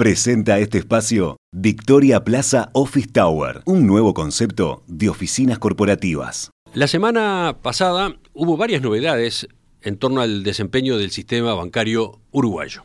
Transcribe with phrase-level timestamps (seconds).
[0.00, 6.50] Presenta este espacio Victoria Plaza Office Tower, un nuevo concepto de oficinas corporativas.
[6.72, 9.46] La semana pasada hubo varias novedades
[9.82, 12.84] en torno al desempeño del sistema bancario uruguayo.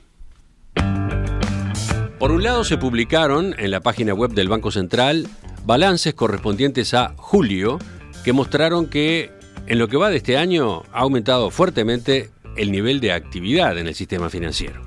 [2.20, 5.30] Por un lado se publicaron en la página web del Banco Central
[5.66, 7.80] balances correspondientes a julio
[8.26, 9.32] que mostraron que
[9.68, 13.88] en lo que va de este año ha aumentado fuertemente el nivel de actividad en
[13.88, 14.85] el sistema financiero.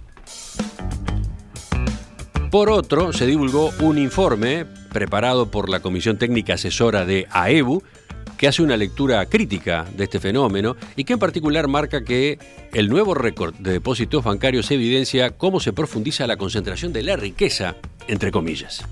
[2.51, 7.83] Por otro, se divulgó un informe preparado por la Comisión Técnica Asesora de AEBU,
[8.39, 12.39] que hace una lectura crítica de este fenómeno y que en particular marca que
[12.73, 17.77] el nuevo récord de depósitos bancarios evidencia cómo se profundiza la concentración de la riqueza,
[18.07, 18.83] entre comillas.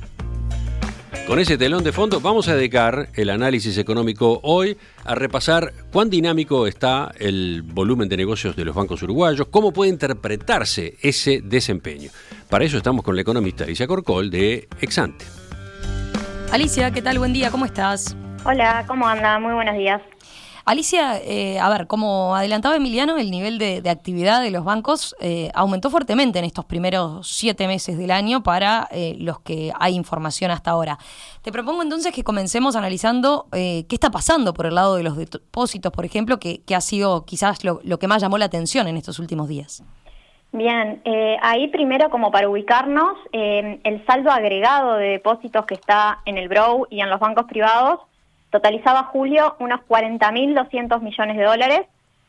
[1.27, 6.09] Con ese telón de fondo vamos a dedicar el análisis económico hoy a repasar cuán
[6.09, 12.11] dinámico está el volumen de negocios de los bancos uruguayos, cómo puede interpretarse ese desempeño.
[12.49, 15.25] Para eso estamos con la economista Alicia Corcol de Exante.
[16.53, 17.19] Alicia, ¿qué tal?
[17.19, 18.17] Buen día, ¿cómo estás?
[18.45, 19.41] Hola, ¿cómo anda?
[19.41, 20.01] Muy buenos días.
[20.65, 25.51] Alicia, eh, a ver, como adelantaba Emiliano, el nivel de, actividad de los bancos eh,
[25.55, 30.51] aumentó fuertemente en estos primeros siete meses del año para eh, los que hay información
[30.51, 30.99] hasta ahora.
[31.43, 35.93] Te propongo entonces que comencemos analizando qué está pasando por el lado de los depósitos,
[35.93, 39.49] por ejemplo, que, ha sido quizás lo, que más llamó la atención en estos últimos
[39.49, 39.85] días.
[40.57, 41.03] Bien,
[41.43, 46.87] ahí primero como para ubicarnos, el saldo agregado de depósitos que está en el BROW
[46.89, 48.01] y en los bancos privados
[48.51, 51.81] Totalizaba julio unos 40.200 millones de dólares.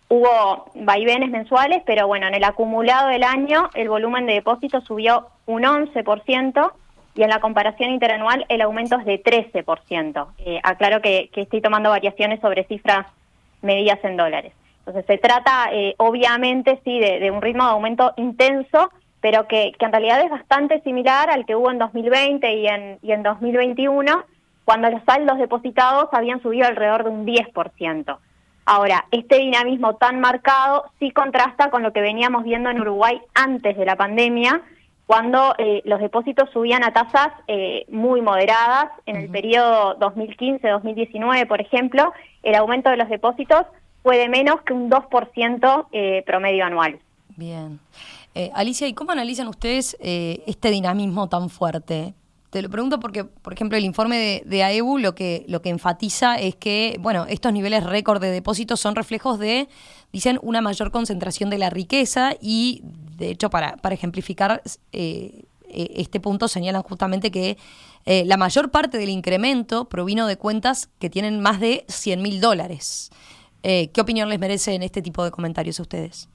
[0.10, 5.28] Hubo vaivenes mensuales, pero bueno, en el acumulado del año el volumen de depósitos subió
[5.46, 6.72] un 11%
[7.16, 10.28] y en la comparación interanual el aumento es de 13%.
[10.40, 13.08] Eh, aclaro que, estoy tomando variaciones sobre cifras
[13.62, 14.54] medidas en dólares.
[14.88, 19.92] Entonces se trata eh, obviamente sí de, un ritmo de aumento intenso, pero que, en
[19.92, 24.24] realidad es bastante similar al que hubo en 2020 y en, y en 2021
[24.64, 28.18] cuando los saldos depositados habían subido alrededor de un 10%.
[28.66, 33.76] Ahora, este dinamismo tan marcado sí contrasta con lo que veníamos viendo en Uruguay antes
[33.76, 34.62] de la pandemia,
[35.06, 38.92] cuando eh, los depósitos subían a tasas eh, muy moderadas.
[39.06, 43.66] En el periodo 2015-2019, por ejemplo, el aumento de los depósitos
[44.04, 47.00] fue de menos que un 2% eh, promedio anual.
[47.36, 47.80] Bien.
[48.54, 52.14] Alicia, ¿y cómo analizan ustedes este dinamismo tan fuerte?
[52.50, 56.36] Te lo pregunto porque, por ejemplo, el informe de, AEBU lo que, lo que enfatiza
[56.40, 59.68] es que, bueno, estos niveles récord de depósitos son reflejos de,
[60.14, 62.84] dicen, una mayor concentración de la riqueza y,
[63.18, 64.62] de hecho, para, para ejemplificar
[64.94, 67.58] eh, eh, este punto, señalan justamente que
[68.06, 72.40] eh, la mayor parte del incremento provino de cuentas que tienen más de 100 mil
[72.40, 73.12] dólares.
[73.62, 76.30] ¿Qué opinión les merecen este tipo de comentarios a ustedes?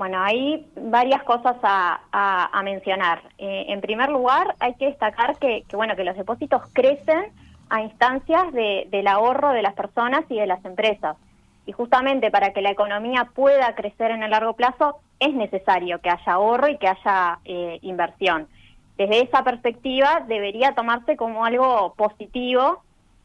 [0.00, 3.20] Bueno, hay varias cosas a, mencionar.
[3.36, 7.26] Eh, en primer lugar, hay que destacar que, bueno que los depósitos crecen
[7.68, 11.18] a instancias del ahorro de las personas y de las empresas.
[11.66, 16.08] Y justamente para que la economía pueda crecer en el largo plazo es necesario que
[16.08, 18.48] haya ahorro y que haya eh, inversión.
[18.96, 22.82] Desde esa perspectiva debería tomarse como algo positivo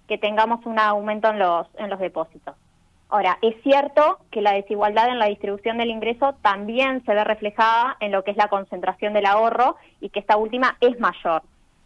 [0.09, 2.55] que tengamos un aumento en los, en los depósitos.
[3.15, 7.95] Ahora, es cierto que la desigualdad en la distribución del ingreso también se ve reflejada
[8.01, 11.41] en lo que es la concentración del ahorro y que esta última es mayor.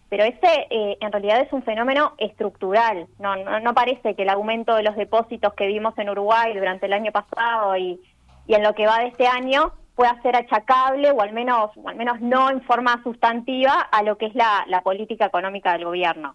[0.10, 3.06] Pero ese eh, en realidad es un fenómeno estructural.
[3.20, 6.94] No, no, parece que el aumento de los depósitos que vimos en Uruguay durante el
[6.94, 8.02] año pasado y,
[8.48, 11.96] en lo que va de este año pueda ser achacable o al menos, o al
[11.96, 16.34] menos no en forma sustantiva a lo que es la política económica del gobierno.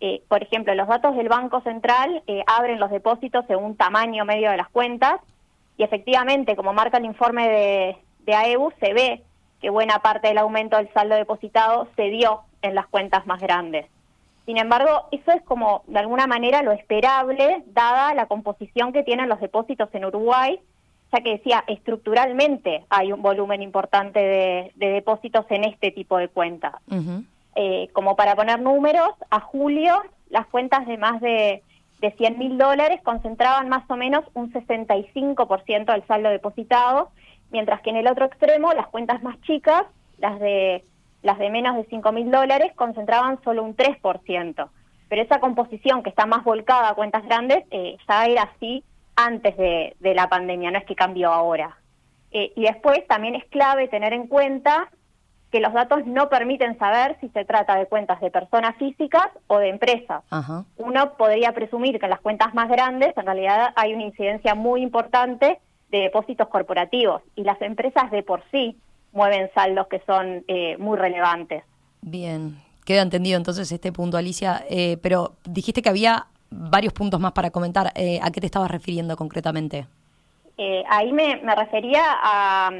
[0.00, 4.50] Eh, por ejemplo, los datos del Banco Central eh, abren los depósitos según tamaño medio
[4.50, 5.20] de las cuentas
[5.76, 9.22] y efectivamente, como marca el informe de, de AEBU, se ve
[9.60, 13.86] que buena parte del aumento del saldo depositado se dio en las cuentas más grandes.
[14.46, 19.28] Sin embargo, eso es como de alguna manera lo esperable, dada la composición que tienen
[19.28, 20.58] los depósitos en Uruguay,
[21.12, 26.74] ya que decía, estructuralmente hay un volumen importante de, depósitos en este tipo de cuentas.
[27.56, 31.62] Eh, como para poner números, a julio las cuentas de más de,
[32.00, 37.10] de 100 mil dólares concentraban más o menos un 65% del saldo depositado,
[37.50, 39.84] mientras que en el otro extremo las cuentas más chicas,
[40.18, 40.84] las de,
[41.22, 44.68] las de menos de 5 mil dólares, concentraban solo un 3%.
[45.08, 48.84] Pero esa composición que está más volcada a cuentas grandes eh, ya era así
[49.16, 51.76] antes de, la pandemia, no es que cambió ahora.
[52.30, 54.88] Eh, y después también es clave tener en cuenta
[55.50, 59.58] que los datos no permiten saber si se trata de cuentas de personas físicas o
[59.58, 60.22] de empresas.
[60.76, 64.82] Uno podría presumir que en las cuentas más grandes en realidad hay una incidencia muy
[64.82, 65.58] importante
[65.90, 68.76] de depósitos corporativos y las empresas de por sí
[69.12, 70.44] mueven saldos que son
[70.78, 71.64] muy relevantes.
[72.00, 74.64] Bien, queda entendido entonces este punto, Alicia,
[75.02, 77.88] pero dijiste que había varios puntos más para comentar.
[77.88, 79.88] ¿A qué te estabas refiriendo concretamente?
[80.62, 82.70] Eh, ahí me, refería a,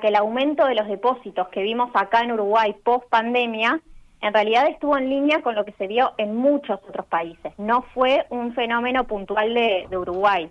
[0.00, 3.80] que el aumento de los depósitos que vimos acá en Uruguay post pandemia
[4.20, 7.56] en realidad estuvo en línea con lo que se vio en muchos otros países.
[7.58, 10.50] No fue un fenómeno puntual de, Uruguay.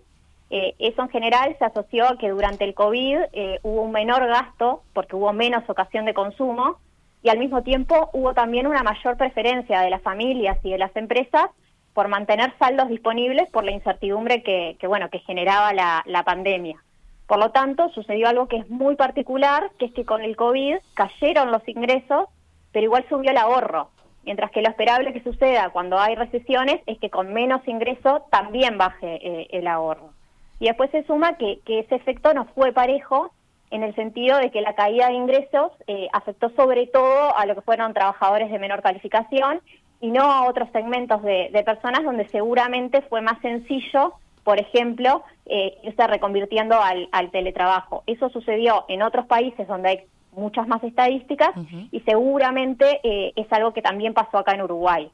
[0.50, 4.26] Eh, eso en general se asoció a que durante el COVID eh, hubo un menor
[4.28, 6.78] gasto porque hubo menos ocasión de consumo
[7.22, 10.96] y al mismo tiempo hubo también una mayor preferencia de las familias y de las
[10.96, 11.50] empresas
[11.94, 16.78] por mantener saldos disponibles por la incertidumbre que, bueno, que generaba la, pandemia.
[17.28, 20.78] Por lo tanto, sucedió algo que es muy particular, que es que con el COVID
[20.94, 22.28] cayeron los ingresos,
[22.72, 23.90] pero igual subió el ahorro.
[24.24, 28.78] Mientras que lo esperable que suceda cuando hay recesiones es que con menos ingreso también
[28.78, 30.12] baje eh, el ahorro.
[30.60, 33.32] Y después se suma que, que, ese efecto no fue parejo
[33.72, 37.56] en el sentido de que la caída de ingresos eh, afectó sobre todo a lo
[37.56, 39.62] que fueron trabajadores de menor calificación
[40.02, 45.78] y no a otros segmentos de, personas donde seguramente fue más sencillo, por ejemplo, eh,
[45.84, 48.04] irse reconvirtiendo al, teletrabajo.
[48.08, 50.00] Eso sucedió en otros países donde hay
[50.34, 51.52] muchas más estadísticas
[51.92, 55.12] y seguramente eh, es algo que también pasó acá en Uruguay.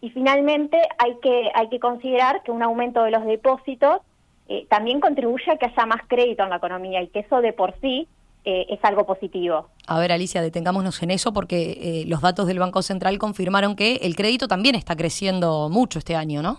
[0.00, 4.00] Y finalmente hay que, hay que considerar que un aumento de los depósitos
[4.48, 7.52] eh, también contribuye a que haya más crédito en la economía y que eso de
[7.52, 8.08] por sí
[8.44, 9.68] eh, es algo positivo.
[9.86, 13.96] A ver, Alicia, detengámonos en eso porque eh, los datos del Banco Central confirmaron que
[13.96, 16.58] el crédito también está creciendo mucho este año, ¿no?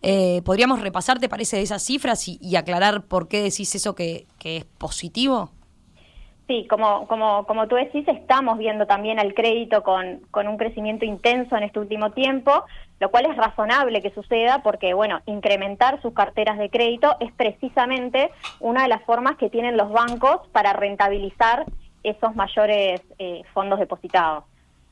[0.00, 4.58] Eh, ¿Podríamos repasar, te parece, esas cifras y, aclarar por qué decís eso que, que
[4.58, 5.50] es positivo?
[6.48, 11.04] Sí, como, como, como tú decís, estamos viendo también al crédito con, con un crecimiento
[11.04, 12.64] intenso en este último tiempo,
[13.00, 18.30] lo cual es razonable que suceda porque, bueno, incrementar sus carteras de crédito es precisamente
[18.60, 21.66] una de las formas que tienen los bancos para rentabilizar
[22.02, 24.44] esos mayores eh, fondos depositados.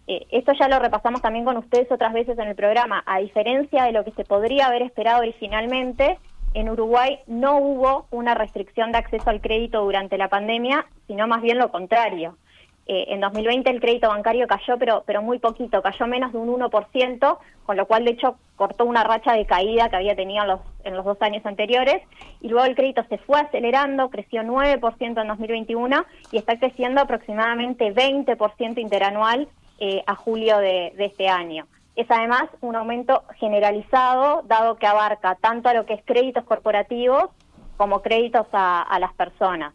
[0.09, 3.03] Eh, esto ya lo repasamos también con ustedes otras veces en el programa.
[3.07, 6.19] A diferencia de lo que se podría haber esperado originalmente,
[6.57, 11.43] en Uruguay no hubo una restricción de acceso al crédito durante la pandemia, sino más
[11.43, 12.39] bien lo contrario.
[12.87, 16.49] Eh, en 2020 el crédito bancario cayó, pero, pero muy poquito, cayó menos de un
[16.49, 20.49] 1%, con lo cual de hecho cortó una racha de caída que había tenido en
[20.49, 22.03] los, en los dos años anteriores,
[22.41, 27.93] y luego el crédito se fue acelerando, creció 9% en 2021 y está creciendo aproximadamente
[27.93, 29.47] 20% interanual
[29.79, 35.71] eh, a julio de este año es además un aumento generalizado, dado que abarca tanto
[35.71, 37.31] a lo que es créditos corporativos
[37.77, 39.75] como créditos a, las personas.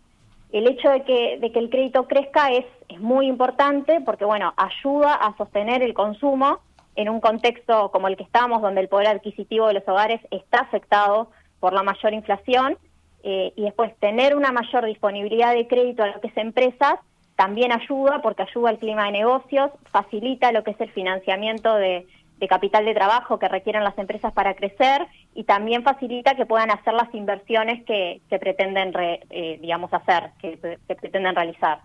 [0.51, 5.35] El hecho de que, el crédito crezca es, es muy importante porque, bueno, ayuda a
[5.37, 6.59] sostener el consumo
[6.95, 10.59] en un contexto como el que estamos, donde el poder adquisitivo de los hogares está
[10.59, 11.29] afectado
[11.59, 12.77] por la mayor inflación,
[13.23, 16.95] eh, y después tener una mayor disponibilidad de crédito a lo que es empresas
[17.41, 22.05] también ayuda porque ayuda al clima de negocios, facilita lo que es el financiamiento de,
[22.47, 26.93] capital de trabajo que requieren las empresas para crecer y también facilita que puedan hacer
[26.93, 28.93] las inversiones que, se pretenden,
[29.31, 31.79] eh, digamos, hacer, que, que pretenden realizar.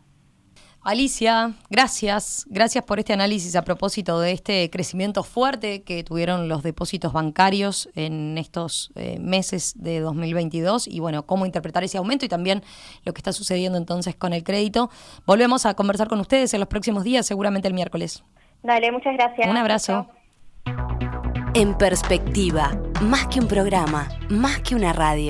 [0.87, 2.47] Alicia, gracias.
[2.49, 7.89] Gracias por este análisis a propósito de este crecimiento fuerte que tuvieron los depósitos bancarios
[7.97, 12.63] en estos eh, meses de 2022 y bueno, cómo interpretar ese aumento y también
[13.05, 14.89] lo que está sucediendo entonces con el crédito.
[15.27, 18.23] Volvemos a conversar con ustedes en los próximos días, seguramente el miércoles.
[18.63, 19.49] Dale, muchas gracias.
[19.49, 20.07] Un abrazo.
[21.55, 25.25] En perspectiva, más que un programa, más que una radio.